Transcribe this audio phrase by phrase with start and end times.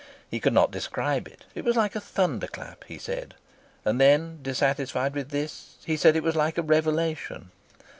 [0.31, 1.43] He could not describe it.
[1.53, 3.35] It was like a thunder clap, he said,
[3.85, 7.51] and then, dissatisfied with this, he said it was like a revelation.